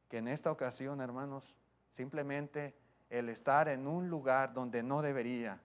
[0.10, 1.56] que en esta ocasión, hermanos,
[1.92, 2.76] simplemente
[3.10, 5.60] el estar en un lugar donde no debería,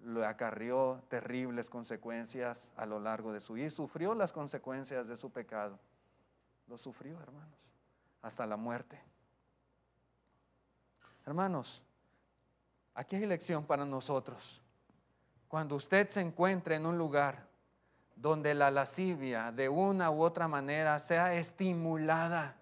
[0.00, 5.16] le acarrió terribles consecuencias a lo largo de su vida y sufrió las consecuencias de
[5.16, 5.78] su pecado.
[6.66, 7.58] Lo sufrió, hermanos,
[8.22, 9.00] hasta la muerte.
[11.24, 11.82] Hermanos,
[12.94, 14.60] aquí hay lección para nosotros.
[15.48, 17.45] Cuando usted se encuentre en un lugar
[18.16, 22.56] donde la lascivia de una u otra manera sea estimulada,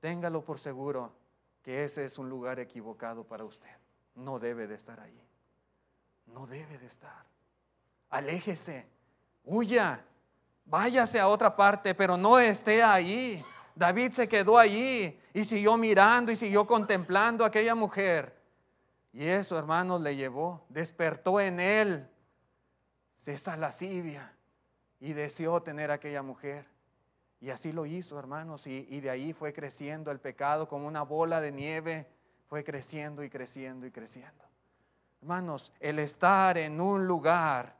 [0.00, 1.12] téngalo por seguro
[1.62, 3.76] que ese es un lugar equivocado para usted.
[4.14, 5.20] No debe de estar ahí.
[6.26, 7.26] No debe de estar.
[8.08, 8.86] Aléjese,
[9.44, 10.04] huya,
[10.64, 13.44] váyase a otra parte, pero no esté ahí.
[13.74, 18.40] David se quedó allí y siguió mirando y siguió contemplando a aquella mujer.
[19.12, 22.08] Y eso, hermanos, le llevó, despertó en él
[23.28, 24.32] esa lascivia
[25.00, 26.66] y deseó tener a aquella mujer.
[27.40, 31.02] Y así lo hizo, hermanos, y, y de ahí fue creciendo el pecado como una
[31.02, 32.06] bola de nieve,
[32.48, 34.44] fue creciendo y creciendo y creciendo.
[35.20, 37.76] Hermanos, el estar en un lugar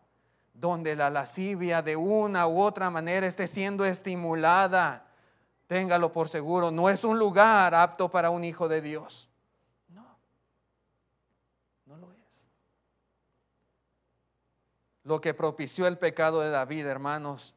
[0.52, 5.06] donde la lascivia de una u otra manera esté siendo estimulada,
[5.66, 9.28] téngalo por seguro, no es un lugar apto para un hijo de Dios.
[9.88, 10.18] No,
[11.84, 12.16] no lo es.
[15.06, 17.54] Lo que propició el pecado de David, hermanos,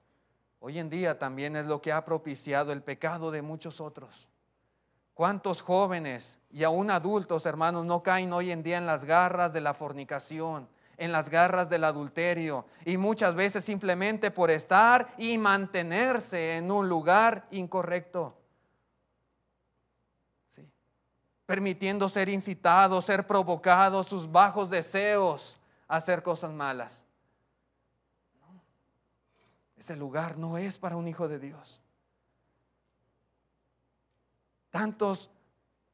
[0.59, 4.27] hoy en día también es lo que ha propiciado el pecado de muchos otros.
[5.15, 9.61] ¿Cuántos jóvenes y aún adultos, hermanos, no caen hoy en día en las garras de
[9.61, 16.55] la fornicación, en las garras del adulterio y muchas veces simplemente por estar y mantenerse
[16.55, 18.37] en un lugar incorrecto?
[21.47, 25.57] Permitiendo ser incitados, ser provocados, sus bajos deseos
[25.87, 27.08] a hacer cosas malas.
[29.79, 31.81] Ese lugar no es para un hijo de Dios
[34.69, 35.29] tantos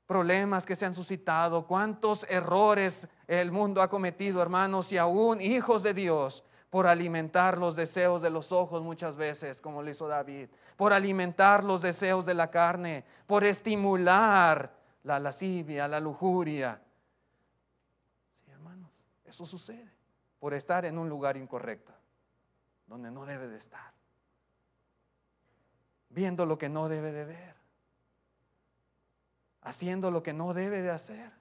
[0.06, 5.82] problemas que se han suscitado, cuántos errores el mundo ha cometido, hermanos, y aún hijos
[5.82, 10.50] de Dios, por alimentar los deseos de los ojos muchas veces, como lo hizo David,
[10.76, 16.82] por alimentar los deseos de la carne, por estimular la lascivia, la lujuria.
[18.44, 18.92] Sí, hermanos,
[19.24, 19.90] eso sucede
[20.40, 21.94] por estar en un lugar incorrecto,
[22.88, 23.94] donde no debe de estar,
[26.10, 27.56] viendo lo que no debe de ver
[29.66, 31.32] haciendo lo que no debe de hacer.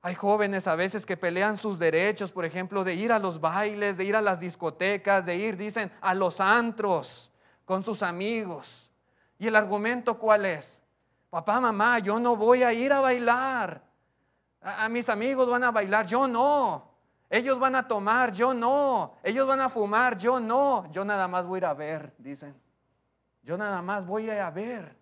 [0.00, 3.98] Hay jóvenes a veces que pelean sus derechos, por ejemplo, de ir a los bailes,
[3.98, 7.30] de ir a las discotecas, de ir, dicen, a los antros
[7.64, 8.90] con sus amigos.
[9.38, 10.82] ¿Y el argumento cuál es?
[11.28, 13.82] Papá, mamá, yo no voy a ir a bailar.
[14.62, 16.87] A, mis amigos van a bailar, yo no.
[17.30, 19.14] Ellos van a tomar, yo no.
[19.22, 20.90] Ellos van a fumar, yo no.
[20.90, 22.54] Yo nada más voy a ir a ver, dicen.
[23.42, 24.96] Yo nada más voy a a ver.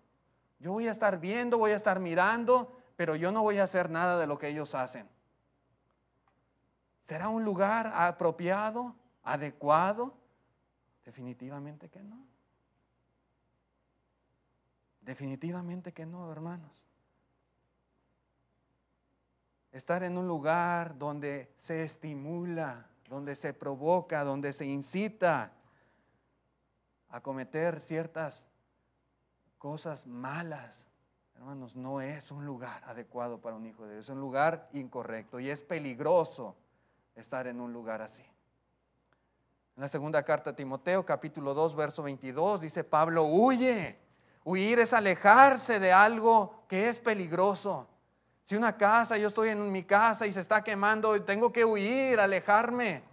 [0.59, 3.89] Yo voy a estar viendo, voy a estar mirando, pero yo no voy a hacer
[3.89, 5.07] nada de lo que ellos hacen.
[7.05, 10.13] ¿Será un lugar apropiado, adecuado?
[11.05, 12.25] Definitivamente que no.
[15.01, 16.86] Definitivamente que no, hermanos.
[19.71, 25.51] Estar en un lugar donde se estimula, donde se provoca, donde se incita
[27.09, 28.47] a cometer ciertas
[29.57, 30.87] cosas malas,
[31.35, 35.39] hermanos, no es un lugar adecuado para un hijo de Dios, es un lugar incorrecto
[35.39, 36.55] y es peligroso
[37.15, 38.23] estar en un lugar así.
[39.75, 43.99] En la segunda carta a Timoteo, capítulo 2, verso 22, dice Pablo, huye.
[44.43, 47.87] Huir es alejarse de algo que es peligroso.
[48.47, 52.17] Si una casa, yo estoy en mi casa y se está quemando, tengo que huir,
[52.17, 53.03] alejarme.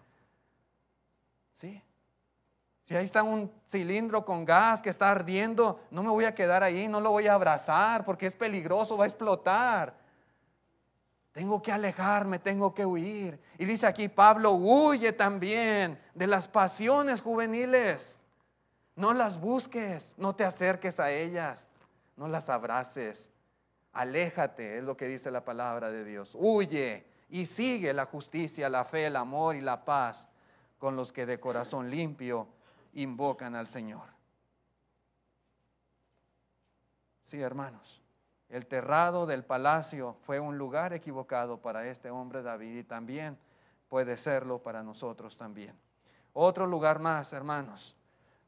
[1.56, 1.82] ¿Sí?
[2.86, 6.62] Si ahí está un cilindro con gas que está ardiendo, no me voy a quedar
[6.62, 9.96] ahí, no lo voy a abrazar porque es peligroso, va a explotar.
[11.32, 13.42] Tengo que alejarme, tengo que huir.
[13.58, 18.18] Y dice aquí Pablo, huye también de las pasiones juveniles.
[18.94, 21.66] No las busques, no te acerques a ellas,
[22.16, 23.33] no las abraces.
[23.94, 26.36] Aléjate, es lo que dice la palabra de Dios.
[26.38, 30.28] Huye y sigue la justicia, la fe, el amor y la paz
[30.78, 32.48] con los que de corazón limpio
[32.94, 34.02] invocan al Señor.
[37.22, 38.02] Sí, hermanos,
[38.48, 43.38] el terrado del palacio fue un lugar equivocado para este hombre David y también
[43.88, 45.78] puede serlo para nosotros también.
[46.32, 47.96] Otro lugar más, hermanos,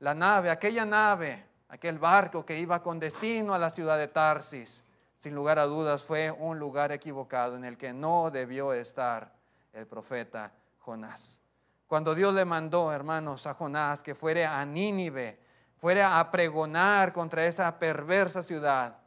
[0.01, 4.85] la nave, aquella nave, aquel barco que iba con destino a la ciudad de Tarsis,
[5.19, 9.33] sin lugar a dudas fue un lugar equivocado en el que no debió estar
[9.73, 11.39] el profeta Jonás.
[11.87, 15.39] Cuando Dios le mandó, hermanos, a Jonás que fuera a Nínive,
[15.79, 18.99] fuera a pregonar contra esa perversa ciudad,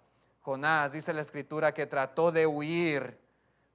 [0.41, 3.20] Jonás, dice la escritura, que trató de huir,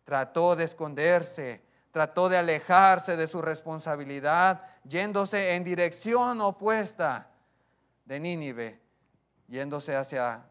[0.04, 1.62] trató de esconderse,
[1.92, 7.28] trató de alejarse de su responsabilidad, yéndose en dirección opuesta
[8.04, 8.80] de Nínive,
[9.48, 10.44] yéndose hacia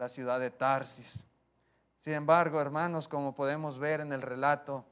[0.00, 1.26] la ciudad de Tarsis.
[1.98, 4.86] Sin embargo, hermanos, como podemos ver en el relato,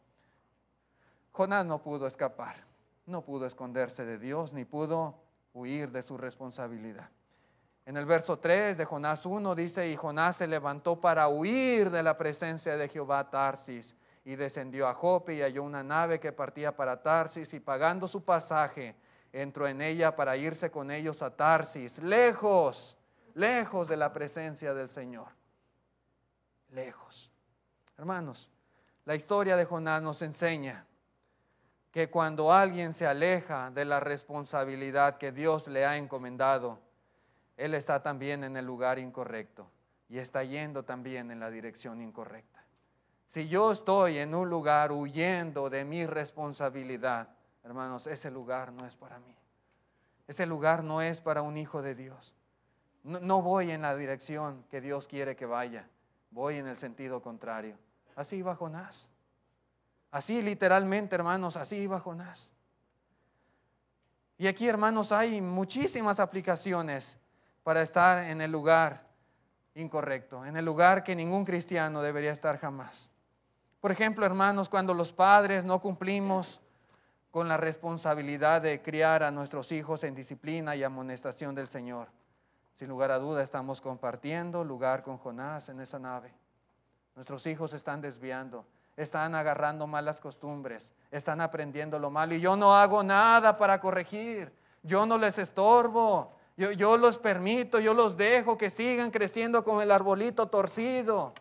[1.32, 2.56] Jonás no pudo escapar,
[3.06, 5.18] no pudo esconderse de Dios, ni pudo
[5.54, 7.09] huir de su responsabilidad.
[7.86, 12.02] En el verso 3 de Jonás 1 dice, y Jonás se levantó para huir de
[12.02, 13.96] la presencia de Jehová Tarsis,
[14.26, 18.22] y descendió a Jope y halló una nave que partía para Tarsis, y pagando su
[18.26, 18.94] pasaje,
[19.32, 22.97] entró en ella para irse con ellos a Tarsis, lejos,
[23.39, 25.28] lejos de la presencia del Señor.
[26.70, 27.30] Lejos.
[27.97, 28.51] Hermanos,
[29.05, 30.84] la historia de Jonás nos enseña
[31.93, 36.80] que cuando alguien se aleja de la responsabilidad que Dios le ha encomendado,
[37.57, 39.70] él está también en el lugar incorrecto
[40.09, 42.64] y está yendo también en la dirección incorrecta.
[43.28, 47.28] Si yo estoy en un lugar huyendo de mi responsabilidad,
[47.62, 49.36] hermanos, ese lugar no es para mí.
[50.26, 52.34] Ese lugar no es para un hijo de Dios.
[53.09, 55.88] No, voy en la dirección que Dios quiere que vaya.
[56.30, 57.74] Voy en el sentido contrario.
[58.14, 59.11] Así iba Jonás.
[60.11, 62.52] Así literalmente, hermanos, así iba Jonás.
[64.36, 67.18] Y aquí, hermanos, hay muchísimas aplicaciones
[67.62, 69.06] para estar en el lugar
[69.74, 73.11] incorrecto, en el lugar que ningún cristiano debería estar jamás.
[73.80, 76.61] Por ejemplo, hermanos, cuando los padres no cumplimos
[77.30, 82.17] con la responsabilidad de criar a nuestros hijos en disciplina y amonestación del Señor.
[82.79, 86.33] Sin lugar a duda estamos compartiendo lugar con Jonás en esa nave.
[87.16, 88.64] Nuestros hijos están desviando,
[88.97, 94.53] están agarrando malas costumbres, están aprendiendo lo malo y yo no hago nada para corregir,
[94.85, 99.83] yo no les estorbo, yo, yo los permito, yo los dejo que sigan creciendo con
[99.83, 101.35] el arbolito torcido.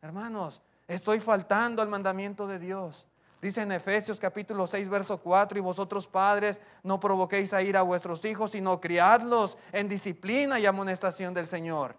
[0.00, 3.04] Hermanos, estoy faltando al mandamiento de Dios.
[3.44, 7.82] Dice en Efesios capítulo 6, verso 4, y vosotros padres no provoquéis a ir a
[7.82, 11.94] vuestros hijos, sino criadlos en disciplina y amonestación del Señor.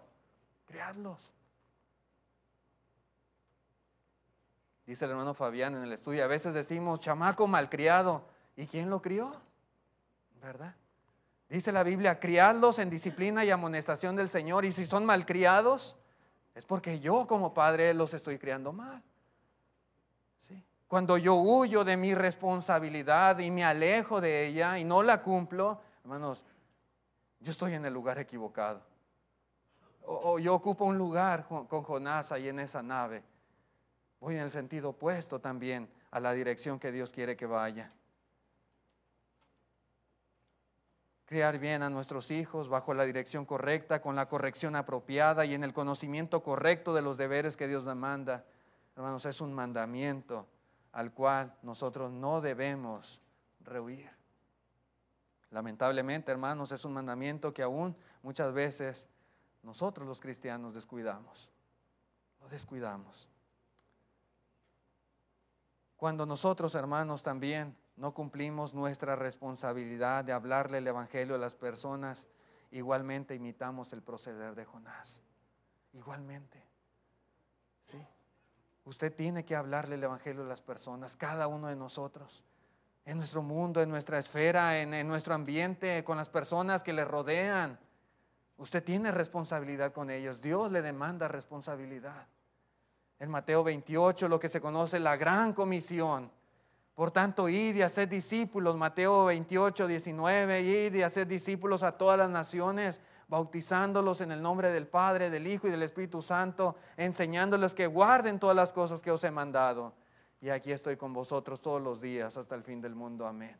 [0.66, 1.20] Criadlos.
[4.86, 8.26] Dice el hermano Fabián en el estudio, a veces decimos chamaco malcriado.
[8.56, 9.40] ¿Y quién lo crió?
[10.42, 10.74] ¿Verdad?
[11.48, 14.64] Dice la Biblia, criadlos en disciplina y amonestación del Señor.
[14.64, 15.94] Y si son malcriados,
[16.56, 19.00] es porque yo como padre los estoy criando mal.
[20.88, 25.80] Cuando yo huyo de mi responsabilidad y me alejo de ella y no la cumplo,
[26.02, 26.44] hermanos,
[27.40, 28.82] yo estoy en el lugar equivocado.
[30.02, 33.24] O, yo ocupo un lugar con Jonás ahí en esa nave.
[34.20, 37.90] Voy en el sentido opuesto también a la dirección que Dios quiere que vaya.
[41.24, 45.64] Criar bien a nuestros hijos bajo la dirección correcta, con la corrección apropiada y en
[45.64, 48.44] el conocimiento correcto de los deberes que Dios demanda.
[48.94, 50.46] Hermanos, es un mandamiento
[50.96, 53.20] al cual nosotros no debemos
[53.60, 54.10] rehuir.
[55.50, 59.06] Lamentablemente, hermanos, es un mandamiento que aún muchas veces
[59.62, 61.50] nosotros los cristianos descuidamos.
[62.40, 63.28] Lo descuidamos.
[65.98, 72.26] Cuando nosotros, hermanos, también no cumplimos nuestra responsabilidad de hablarle el Evangelio a las personas,
[72.70, 75.22] igualmente imitamos el proceder de Jonás.
[75.92, 76.66] Igualmente.
[77.84, 77.98] ¿Sí?
[78.86, 82.44] Usted tiene que hablarle el Evangelio a las personas, cada uno de nosotros,
[83.04, 87.80] en nuestro mundo, en nuestra esfera, en, nuestro ambiente, con las personas que le rodean.
[88.58, 90.40] Usted tiene responsabilidad con ellos.
[90.40, 92.28] Dios le demanda responsabilidad.
[93.18, 96.30] En Mateo 28, lo que se conoce la gran comisión.
[96.94, 98.76] Por tanto, id y haced discípulos.
[98.76, 104.70] Mateo 28, 19, id y haced discípulos a todas las naciones bautizándolos en el nombre
[104.70, 109.10] del Padre, del Hijo y del Espíritu Santo, enseñándoles que guarden todas las cosas que
[109.10, 109.94] os he mandado.
[110.40, 113.26] Y aquí estoy con vosotros todos los días hasta el fin del mundo.
[113.26, 113.56] Amén.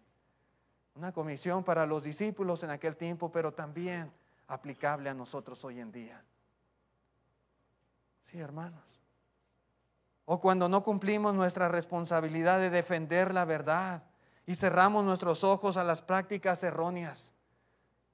[0.94, 4.12] Una comisión para los discípulos en aquel tiempo, pero también
[4.46, 6.22] aplicable a nosotros hoy en día.
[8.22, 8.82] Sí, hermanos.
[10.24, 14.04] O cuando no cumplimos nuestra responsabilidad de defender la verdad
[14.46, 17.32] y cerramos nuestros ojos a las prácticas erróneas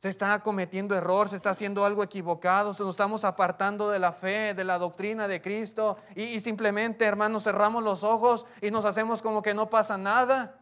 [0.03, 4.13] se está cometiendo error, se está haciendo algo equivocado, se nos estamos apartando de la
[4.13, 9.23] fe, de la doctrina de Cristo y, simplemente, hermanos, cerramos los ojos y nos hacemos
[9.23, 10.59] como que no pasa nada.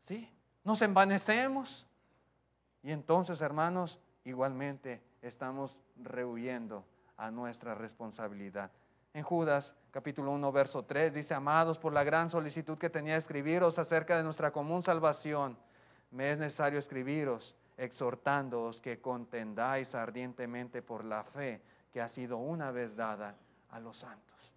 [0.00, 0.32] ¿Sí?
[0.64, 1.86] Nos envanecemos.
[2.82, 6.82] Y entonces, hermanos, igualmente estamos rehuyendo
[7.18, 8.70] a nuestra responsabilidad.
[9.12, 13.78] En Judas capítulo 1, verso 3 dice, amados, por la gran solicitud que tenía escribiros
[13.78, 15.58] acerca de nuestra común salvación,
[16.10, 21.62] me es necesario escribiros exhortándoos que contendáis ardientemente por la fe
[21.92, 23.36] que ha sido una vez dada
[23.70, 24.52] a los santos.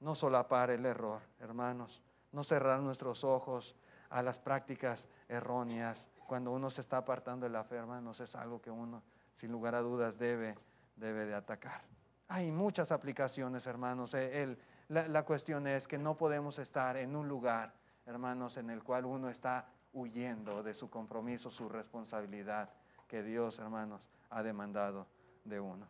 [0.00, 2.02] No solapar el error, hermanos,
[2.32, 3.74] no cerrar nuestros ojos
[4.10, 6.10] a las prácticas erróneas.
[6.26, 9.02] Cuando uno se está apartando de la fe, hermanos, es algo que uno,
[9.36, 10.56] sin lugar a dudas, debe,
[10.96, 11.82] debe de atacar.
[12.28, 14.14] Hay muchas aplicaciones, hermanos.
[14.14, 14.56] Eh,
[14.88, 17.72] la, la cuestión es que no podemos estar en un lugar,
[18.06, 22.68] hermanos, en el cual uno está huyendo de su compromiso, su responsabilidad
[23.08, 25.06] que Dios, hermanos, ha demandado
[25.44, 25.86] de uno.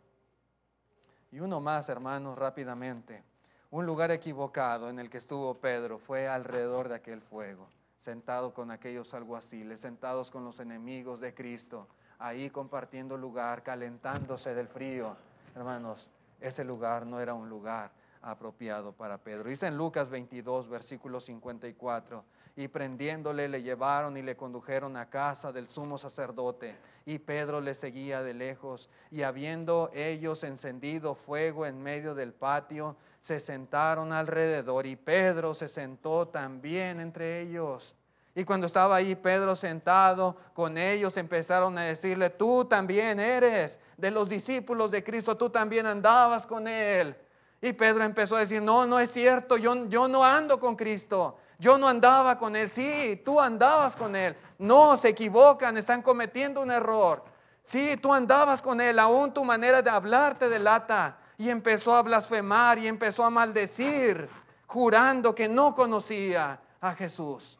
[1.32, 3.24] Y uno más, hermanos, rápidamente.
[3.70, 7.66] Un lugar equivocado en el que estuvo Pedro fue alrededor de aquel fuego,
[7.98, 11.88] sentado con aquellos alguaciles, sentados con los enemigos de Cristo,
[12.18, 15.16] ahí compartiendo lugar, calentándose del frío.
[15.56, 16.08] Hermanos,
[16.40, 17.90] ese lugar no era un lugar
[18.22, 19.48] apropiado para Pedro.
[19.48, 22.24] Dice en Lucas 22, versículo 54,
[22.56, 27.74] y prendiéndole le llevaron y le condujeron a casa del sumo sacerdote, y Pedro le
[27.74, 34.86] seguía de lejos, y habiendo ellos encendido fuego en medio del patio, se sentaron alrededor,
[34.86, 37.94] y Pedro se sentó también entre ellos.
[38.36, 44.10] Y cuando estaba ahí Pedro sentado con ellos, empezaron a decirle, tú también eres de
[44.10, 47.16] los discípulos de Cristo, tú también andabas con él.
[47.62, 51.38] Y Pedro empezó a decir, no, no es cierto, yo, yo no ando con Cristo,
[51.64, 52.70] yo no andaba con Él.
[52.70, 54.36] Sí, tú andabas con Él.
[54.58, 57.24] No, se equivocan, están cometiendo un error.
[57.62, 61.16] Sí, tú andabas con Él, aún tu manera de hablar te delata.
[61.38, 64.28] Y empezó a blasfemar y empezó a maldecir,
[64.66, 67.58] jurando que no conocía a Jesús.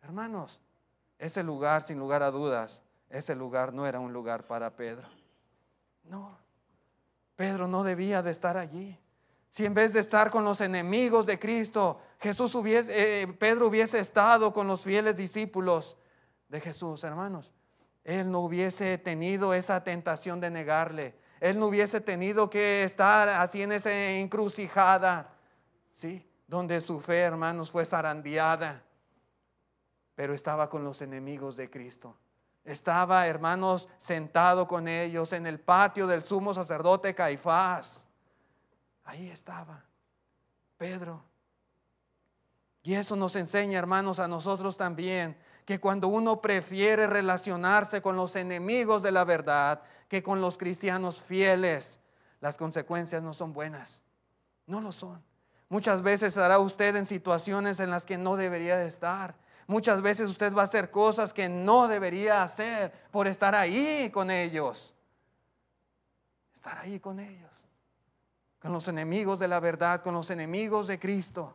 [0.00, 0.60] Hermanos,
[1.18, 2.80] ese lugar, sin lugar a dudas,
[3.10, 5.08] ese lugar no era un lugar para Pedro.
[6.04, 6.38] No.
[7.34, 8.96] Pedro no debía de estar allí.
[9.54, 14.00] Si en vez de estar con los enemigos de Cristo, Jesús hubiese, eh, Pedro hubiese
[14.00, 15.96] estado con los fieles discípulos
[16.48, 17.52] de Jesús, hermanos,
[18.02, 21.14] él no hubiese tenido esa tentación de negarle.
[21.38, 25.32] Él no hubiese tenido que estar así en esa encrucijada,
[25.92, 26.28] ¿sí?
[26.48, 28.82] Donde su fe, hermanos, fue zarandeada.
[30.16, 32.16] Pero estaba con los enemigos de Cristo.
[32.64, 38.08] Estaba, hermanos, sentado con ellos en el patio del sumo sacerdote Caifás.
[39.04, 39.84] Ahí estaba
[40.76, 41.22] Pedro.
[42.82, 48.36] Y eso nos enseña, hermanos, a nosotros también, que cuando uno prefiere relacionarse con los
[48.36, 51.98] enemigos de la verdad que con los cristianos fieles,
[52.40, 54.02] las consecuencias no son buenas.
[54.66, 55.22] No lo son.
[55.70, 59.34] Muchas veces estará usted en situaciones en las que no debería de estar.
[59.66, 64.30] Muchas veces usted va a hacer cosas que no debería hacer por estar ahí con
[64.30, 64.94] ellos.
[66.54, 67.53] Estar ahí con ellos.
[68.64, 71.54] Con los enemigos de la verdad, con los enemigos de Cristo.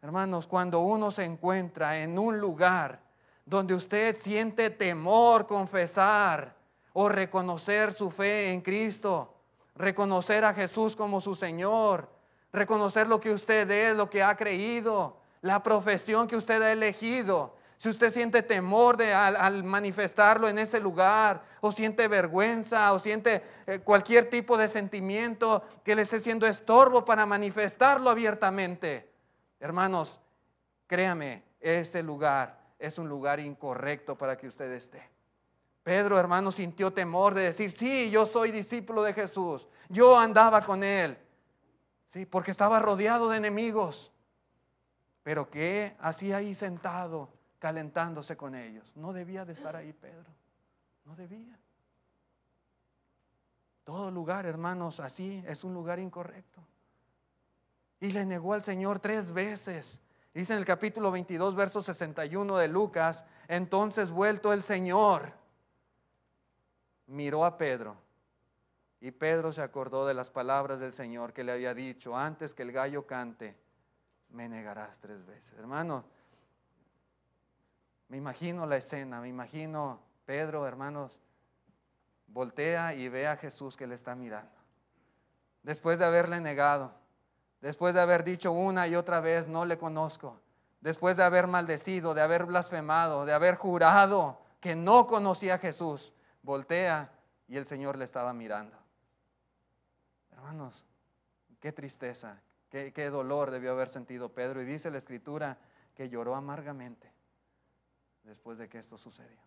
[0.00, 3.00] Hermanos, cuando uno se encuentra en un lugar
[3.44, 6.54] donde usted siente temor confesar
[6.92, 9.34] o reconocer su fe en Cristo,
[9.74, 12.08] reconocer a Jesús como su Señor,
[12.52, 17.56] reconocer lo que usted es, lo que ha creído, la profesión que usted ha elegido.
[17.82, 23.42] Si usted siente temor de, al, manifestarlo en ese lugar, o siente vergüenza, o siente
[23.66, 29.10] eh, cualquier tipo de sentimiento que le esté siendo estorbo para manifestarlo abiertamente,
[29.58, 30.20] hermanos,
[30.86, 35.02] créame, ese lugar es un lugar incorrecto para que usted esté.
[35.82, 40.84] Pedro, hermano, sintió temor de decir, sí, yo soy discípulo de Jesús, yo andaba con
[40.84, 41.18] él,
[42.06, 44.12] sí, porque estaba rodeado de enemigos.
[45.24, 48.90] Pero ¿qué hacía ahí sentado, calentándose con ellos?
[48.96, 50.28] No debía de estar ahí Pedro.
[51.04, 51.56] No debía.
[53.84, 56.60] Todo lugar, hermanos, así es un lugar incorrecto.
[58.00, 60.00] Y le negó al Señor tres veces.
[60.34, 65.32] Dice en el capítulo 22, verso 61 de Lucas, entonces vuelto el Señor,
[67.06, 67.96] miró a Pedro.
[68.98, 72.64] Y Pedro se acordó de las palabras del Señor que le había dicho, antes que
[72.64, 73.56] el gallo cante,
[74.30, 75.56] me negarás tres veces.
[75.60, 76.04] Hermano,
[78.12, 81.18] me imagino la escena, me imagino Pedro, hermanos,
[82.26, 84.52] voltea y ve a Jesús que le está mirando.
[85.62, 86.92] Después de haberle negado,
[87.62, 90.38] después de haber dicho una y otra vez, no le conozco,
[90.82, 96.12] después de haber maldecido, de haber blasfemado, de haber jurado que no conocía a Jesús,
[96.42, 97.10] voltea
[97.48, 98.76] y el Señor le estaba mirando.
[100.32, 100.84] Hermanos,
[101.60, 104.60] qué tristeza, Qué, dolor debió haber sentido Pedro.
[104.60, 105.58] Y dice la escritura
[105.94, 107.11] que lloró amargamente
[108.24, 109.40] después de que esto sucedió.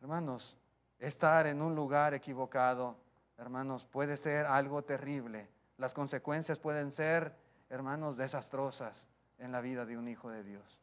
[0.00, 0.56] Hermanos,
[0.98, 2.96] estar en un lugar equivocado,
[3.38, 5.48] hermanos, puede ser algo terrible.
[5.78, 7.34] Las consecuencias pueden ser,
[7.70, 9.06] hermanos, desastrosas
[9.38, 10.80] en la vida de un hijo de Dios.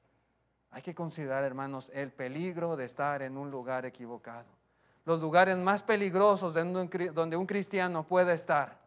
[0.72, 4.48] Hay que considerar, hermanos, el peligro de estar en un lugar equivocado.
[5.06, 8.80] Los lugares más peligrosos donde un cristiano puede estar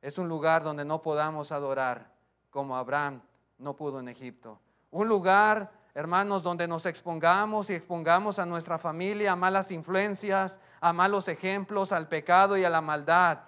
[0.00, 2.10] es un lugar donde no podamos adorar
[2.50, 3.20] como Abraham
[3.58, 4.58] no pudo en Egipto.
[4.90, 10.92] Un lugar, hermanos, donde nos expongamos y expongamos a nuestra familia a malas influencias, a
[10.92, 13.38] malos ejemplos, al pecado y a la maldad,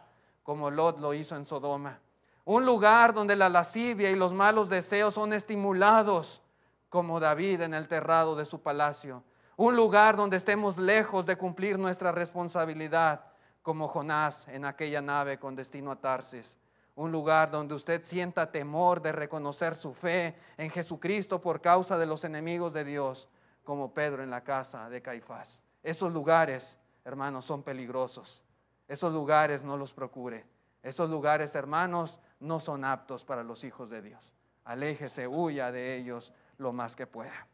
[0.43, 1.99] como Lot lo hizo en Sodoma.
[2.45, 6.43] Un lugar donde la lascivia y los malos deseos son estimulados,
[6.89, 9.23] como David en el terrado de su palacio.
[9.57, 13.25] Un lugar donde estemos lejos de cumplir nuestra responsabilidad
[13.63, 16.57] como Jonás en aquella nave con destino a Tarsis.
[16.95, 22.07] Un lugar donde usted sienta temor de reconocer su fe en Jesucristo por causa de
[22.07, 23.29] los enemigos de Dios.
[23.65, 25.63] como Pedro en la casa de Caifás.
[25.85, 28.43] Esos lugares, hermanos, son peligrosos.
[28.89, 30.45] Esos lugares no los procure.
[30.83, 34.33] Esos lugares, hermanos, no son aptos para los hijos de Dios.
[34.65, 37.47] Aléjese, huya de ellos lo más que pueda.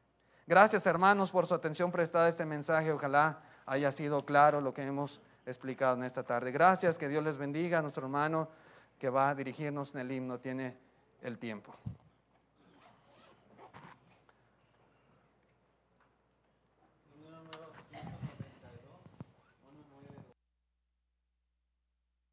[0.47, 2.91] Gracias, hermanos, por su atención prestada a este mensaje.
[2.91, 6.51] Ojalá haya sido claro lo que hemos explicado en esta tarde.
[6.53, 7.83] Gracias, que Dios les bendiga.
[7.83, 8.49] Nuestro hermano
[8.99, 10.77] que va a dirigirnos en el himno tiene
[11.23, 11.75] el tiempo.